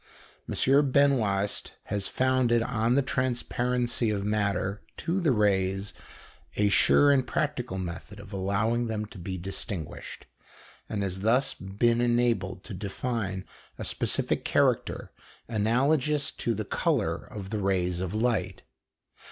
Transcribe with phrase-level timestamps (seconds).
[0.51, 0.89] M.
[0.91, 5.93] Benoist has founded on the transparency of matter to the rays
[6.55, 10.25] a sure and practical method of allowing them to be distinguished,
[10.89, 13.45] and has thus been enabled to define
[13.77, 15.11] a specific character
[15.47, 18.63] analogous to the colour of the rays of light.